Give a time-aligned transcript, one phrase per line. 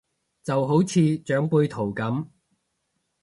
[0.43, 2.25] 就好似長輩圖咁